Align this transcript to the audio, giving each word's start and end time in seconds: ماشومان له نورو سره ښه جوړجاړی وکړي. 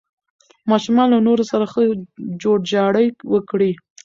ماشومان 0.71 1.07
له 1.13 1.19
نورو 1.27 1.43
سره 1.51 1.65
ښه 1.71 1.81
جوړجاړی 2.43 3.07
وکړي. 3.33 3.71